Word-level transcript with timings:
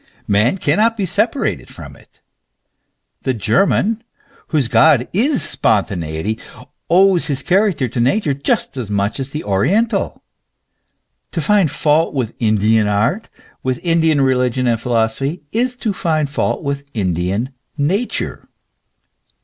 Man 0.27 0.57
cannot 0.57 0.97
be 0.97 1.05
separated 1.05 1.69
from 1.69 1.95
it. 1.95 2.21
The 3.21 3.35
German, 3.35 4.03
whose 4.47 4.67
God 4.67 5.07
is 5.13 5.43
spontaneity, 5.43 6.39
owes 6.89 7.27
his 7.27 7.43
character 7.43 7.87
to 7.89 7.99
Nature 7.99 8.33
just 8.33 8.77
as 8.77 8.89
much 8.89 9.19
as 9.19 9.29
the 9.29 9.43
oriental. 9.43 10.23
To 11.33 11.39
find 11.39 11.69
fault 11.69 12.15
with 12.15 12.33
Indian 12.39 12.87
art, 12.87 13.29
with 13.61 13.79
Indian 13.83 14.21
religion 14.21 14.65
and 14.65 14.79
philosophy, 14.79 15.43
is 15.51 15.75
to 15.77 15.93
find 15.93 16.27
fault 16.27 16.63
with 16.63 16.83
Indian 16.95 17.53
Nature. 17.77 18.49